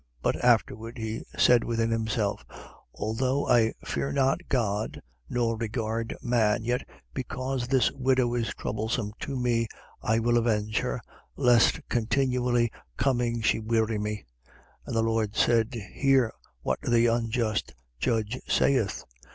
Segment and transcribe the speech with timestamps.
[0.23, 2.43] But afterwards he said within himself:
[2.91, 6.65] Although I fear not God nor regard man, 18:5.
[6.65, 9.67] Yet because this widow is troublesome to me,
[10.01, 11.01] I will avenge her,
[11.35, 14.25] lest continually coming she weary me.
[14.87, 14.87] 18:6.
[14.87, 16.33] And the Lord said: Hear
[16.63, 19.03] what the unjust judge saith.